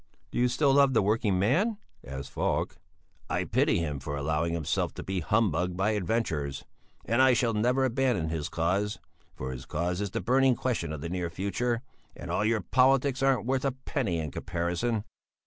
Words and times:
"Do 0.31 0.39
you 0.39 0.47
still 0.47 0.73
love 0.73 0.95
the 0.95 1.01
working 1.03 1.37
man?" 1.37 1.77
asked 2.03 2.31
Falk. 2.31 2.77
"I 3.29 3.43
pity 3.43 3.77
him 3.77 3.99
for 3.99 4.15
allowing 4.17 4.51
himself 4.53 4.95
to 4.95 5.03
be 5.03 5.19
humbugged 5.19 5.77
by 5.77 5.91
adventurers, 5.91 6.65
and 7.05 7.21
I 7.21 7.33
shall 7.33 7.53
never 7.53 7.85
abandon 7.85 8.29
his 8.29 8.49
cause, 8.49 8.97
for 9.35 9.51
his 9.51 9.67
cause 9.67 10.01
is 10.01 10.09
the 10.09 10.19
burning 10.19 10.55
question 10.55 10.91
of 10.91 11.01
the 11.01 11.09
near 11.09 11.29
future, 11.29 11.83
and 12.15 12.31
all 12.31 12.43
your 12.43 12.61
politics 12.61 13.21
aren't 13.21 13.45
worth 13.45 13.63
a 13.63 13.73
penny 13.73 14.17
in 14.17 14.31
comparison." 14.31 15.03